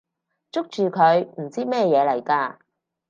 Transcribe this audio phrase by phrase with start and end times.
[0.51, 1.27] 捉住佢！
[1.39, 2.57] 唔知咩嘢嚟㗎！